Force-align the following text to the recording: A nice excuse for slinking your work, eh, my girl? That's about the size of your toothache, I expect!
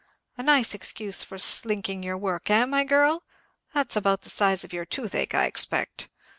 A 0.35 0.41
nice 0.41 0.73
excuse 0.73 1.21
for 1.21 1.37
slinking 1.37 2.01
your 2.01 2.17
work, 2.17 2.49
eh, 2.49 2.65
my 2.65 2.83
girl? 2.83 3.21
That's 3.75 3.95
about 3.95 4.21
the 4.21 4.31
size 4.31 4.63
of 4.63 4.73
your 4.73 4.83
toothache, 4.83 5.35
I 5.35 5.45
expect! 5.45 6.09